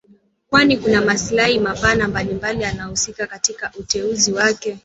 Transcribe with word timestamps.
Kwani 0.49 0.77
kuna 0.77 1.01
maslahi 1.01 1.59
mapana 1.59 2.07
mbalimbali 2.07 2.63
yanaohusika 2.63 3.27
katika 3.27 3.71
uteuzi 3.79 4.33
wake 4.33 4.77